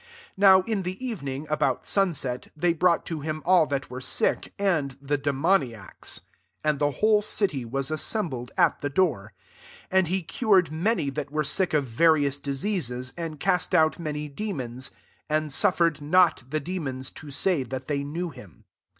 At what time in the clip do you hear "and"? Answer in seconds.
4.57-4.97, 6.63-6.79, 13.15-13.39, 15.29-15.53